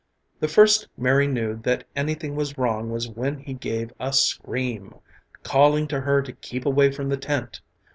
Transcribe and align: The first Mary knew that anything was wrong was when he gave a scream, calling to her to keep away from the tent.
The 0.39 0.47
first 0.47 0.87
Mary 0.97 1.27
knew 1.27 1.57
that 1.57 1.83
anything 1.95 2.35
was 2.35 2.57
wrong 2.57 2.89
was 2.89 3.07
when 3.07 3.37
he 3.37 3.53
gave 3.53 3.93
a 3.99 4.11
scream, 4.13 4.95
calling 5.43 5.87
to 5.89 5.99
her 6.01 6.23
to 6.23 6.31
keep 6.33 6.65
away 6.65 6.91
from 6.91 7.09
the 7.09 7.17
tent. 7.17 7.61